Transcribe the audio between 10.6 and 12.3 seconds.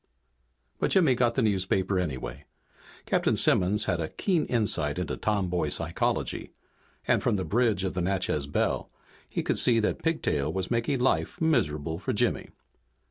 making life miserable for